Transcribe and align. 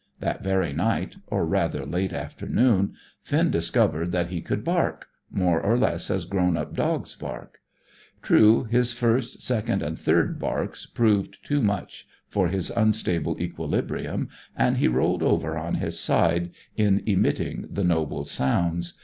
That 0.19 0.43
very 0.43 0.73
night, 0.73 1.17
or 1.27 1.45
rather 1.45 1.85
late 1.85 2.11
afternoon, 2.11 2.95
Finn 3.21 3.51
discovered 3.51 4.11
that 4.11 4.29
he 4.29 4.41
could 4.41 4.63
bark, 4.63 5.05
more 5.29 5.61
or 5.61 5.77
less 5.77 6.09
as 6.09 6.25
grown 6.25 6.57
up 6.57 6.75
dogs 6.75 7.13
bark. 7.15 7.59
True, 8.23 8.63
his 8.63 8.93
first, 8.93 9.43
second, 9.43 9.83
and 9.83 9.99
third 9.99 10.39
barks 10.39 10.87
proved 10.87 11.37
too 11.45 11.61
much 11.61 12.07
for 12.27 12.47
his 12.47 12.71
unstable 12.75 13.39
equilibrium, 13.39 14.27
and 14.57 14.77
he 14.77 14.87
rolled 14.87 15.21
over 15.21 15.55
on 15.55 15.75
his 15.75 15.99
side 15.99 16.49
in 16.75 17.03
emitting 17.05 17.67
the 17.69 17.83
noble 17.83 18.25
sounds. 18.25 18.95